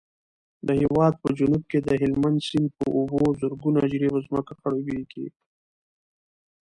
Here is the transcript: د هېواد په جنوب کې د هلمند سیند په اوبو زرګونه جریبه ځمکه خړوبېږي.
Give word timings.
د 0.67 0.69
هېواد 0.81 1.13
په 1.23 1.29
جنوب 1.37 1.63
کې 1.71 1.79
د 1.81 1.89
هلمند 2.01 2.37
سیند 2.47 2.69
په 2.79 2.85
اوبو 2.97 3.21
زرګونه 3.41 3.79
جریبه 3.91 4.19
ځمکه 4.27 4.53
خړوبېږي. 4.59 5.27